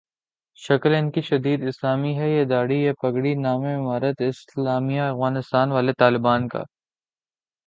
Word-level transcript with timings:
شکل 0.59 0.91
انکی 0.95 1.21
شدید 1.29 1.59
اسلامی 1.69 2.13
ہے، 2.19 2.27
یہ 2.35 2.43
دھاڑی، 2.51 2.77
یہ 2.85 2.93
پگڑی، 3.01 3.33
نام 3.45 3.61
امارت 3.75 4.17
اسلامیہ 4.29 5.01
افغانستان 5.13 5.67
والے 5.75 5.93
طالبان 6.01 6.41
کا۔ 6.51 6.61